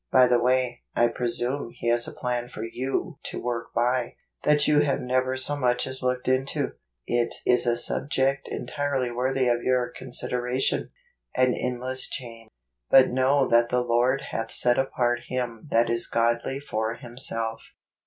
[0.11, 4.67] By the way, I presume He has a plan for you to work by, that
[4.67, 6.73] you have never so much as looked into.
[7.05, 10.89] It is a sub¬ ject entirely worthy of your consideration.
[11.35, 12.47] An Endless Chain.
[12.89, 17.59] 41 But know that the Lord hath set apart him that is godly for himself."